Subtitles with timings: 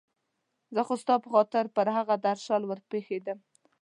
[0.75, 3.37] زه خو ستا په خاطر پر هغه درشل ور پېښېدم.